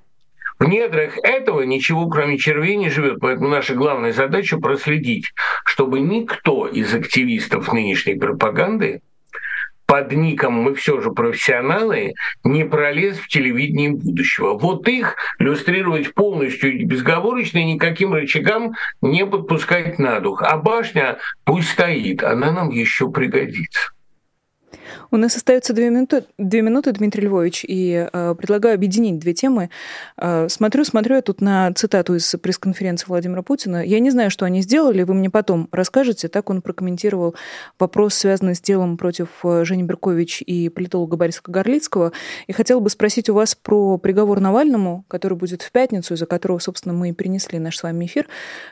[0.60, 3.18] В недрах этого ничего, кроме червей, не живет.
[3.20, 5.32] Поэтому наша главная задача проследить,
[5.64, 9.00] чтобы никто из активистов нынешней пропаганды
[9.90, 12.12] под ником «Мы все же профессионалы»
[12.44, 14.56] не пролез в телевидение будущего.
[14.56, 20.44] Вот их иллюстрировать полностью и безговорочно, никаким рычагам не подпускать на дух.
[20.44, 23.90] А башня пусть стоит, она нам еще пригодится.
[25.10, 29.70] У нас остается две минуты, две минуты Дмитрий Львович, и э, предлагаю объединить две темы.
[30.16, 33.84] Э, смотрю, смотрю я тут на цитату из пресс-конференции Владимира Путина.
[33.84, 36.28] Я не знаю, что они сделали, вы мне потом расскажете.
[36.28, 37.34] Так он прокомментировал
[37.78, 42.12] вопрос, связанный с делом против э, Жени Беркович и политолога Бориса Горлицкого.
[42.46, 46.58] И хотел бы спросить у вас про приговор Навальному, который будет в пятницу, из-за которого,
[46.58, 48.28] собственно, мы и перенесли наш с вами эфир.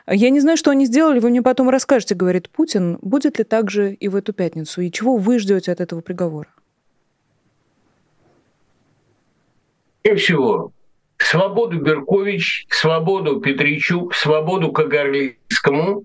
[0.07, 2.97] Я не знаю, что они сделали, вы мне потом расскажете, говорит Путин.
[3.01, 4.81] Будет ли так же и в эту пятницу?
[4.81, 6.49] И чего вы ждете от этого приговора?
[10.01, 10.71] И всего.
[11.17, 16.03] Свободу Беркович, свободу Петричук, свободу Кагарлицкому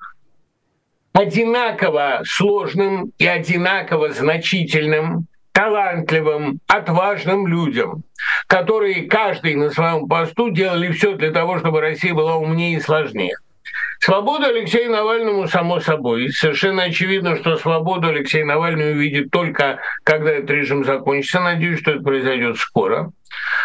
[1.14, 8.02] одинаково сложным и одинаково значительным, талантливым, отважным людям,
[8.46, 13.36] которые каждый на своем посту делали все для того, чтобы Россия была умнее и сложнее.
[14.04, 16.28] Свободу Алексею Навальному, само собой.
[16.28, 21.40] Совершенно очевидно, что свободу Алексей Навальный увидит только, когда этот режим закончится.
[21.40, 23.12] Надеюсь, что это произойдет скоро.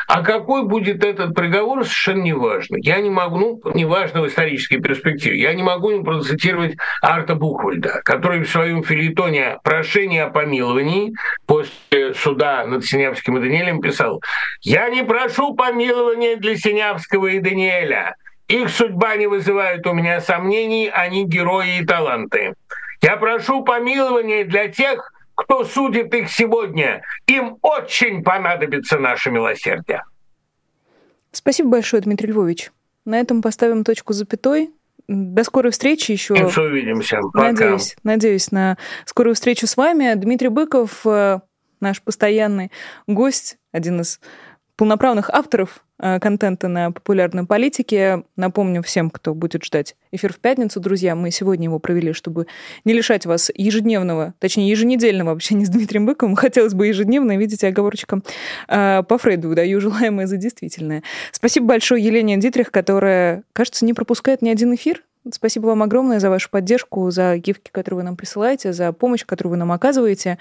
[0.07, 2.77] А какой будет этот приговор, совершенно не важно.
[2.79, 7.35] Я не могу, ну, не важно в исторической перспективе, я не могу не процитировать Арта
[7.35, 11.13] Бухвальда, который в своем филитоне «Прошение о помиловании»
[11.45, 14.21] после суда над Синявским и Даниэлем писал
[14.61, 18.15] «Я не прошу помилования для Синявского и Даниэля,
[18.49, 22.55] их судьба не вызывает у меня сомнений, они герои и таланты.
[23.01, 27.03] Я прошу помилования для тех, кто судит их сегодня.
[27.27, 30.03] Им очень понадобится наше милосердие.
[31.31, 32.71] Спасибо большое, Дмитрий Львович.
[33.05, 34.71] На этом поставим точку запятой.
[35.07, 36.33] До скорой встречи еще.
[36.33, 37.19] Еще увидимся.
[37.31, 37.51] Пока.
[37.51, 40.13] Надеюсь, надеюсь на скорую встречу с вами.
[40.15, 41.39] Дмитрий Быков, э,
[41.79, 42.71] наш постоянный
[43.07, 44.19] гость, один из
[44.75, 48.23] полноправных авторов контента на популярной политике.
[48.35, 52.47] Напомню всем, кто будет ждать эфир в пятницу, друзья, мы сегодня его провели, чтобы
[52.85, 56.35] не лишать вас ежедневного, точнее, еженедельного общения с Дмитрием Быковым.
[56.35, 58.21] Хотелось бы ежедневно, видите, оговорочка
[58.67, 61.03] э, по Фрейду даю желаемое за действительное.
[61.31, 65.03] Спасибо большое Елене Дитрих, которая, кажется, не пропускает ни один эфир.
[65.31, 69.51] Спасибо вам огромное за вашу поддержку, за гифки, которые вы нам присылаете, за помощь, которую
[69.51, 70.37] вы нам оказываете.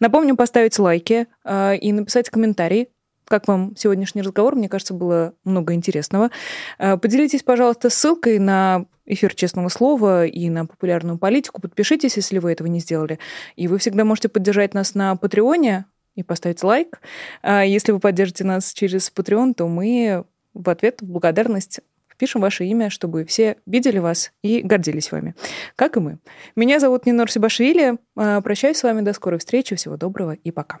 [0.00, 2.88] Напомню поставить лайки э, и написать комментарий
[3.32, 4.56] как вам сегодняшний разговор?
[4.56, 6.30] Мне кажется, было много интересного.
[6.78, 11.62] Э, поделитесь, пожалуйста, ссылкой на эфир «Честного слова» и на популярную политику.
[11.62, 13.18] Подпишитесь, если вы этого не сделали.
[13.56, 17.00] И вы всегда можете поддержать нас на Патреоне и поставить лайк.
[17.40, 21.80] А если вы поддержите нас через Patreon, то мы в ответ, в благодарность
[22.18, 25.34] пишем ваше имя, чтобы все видели вас и гордились вами,
[25.74, 26.18] как и мы.
[26.54, 27.96] Меня зовут Нинор Сибашвили.
[28.14, 29.00] Э, прощаюсь с вами.
[29.00, 29.74] До скорой встречи.
[29.74, 30.80] Всего доброго и пока.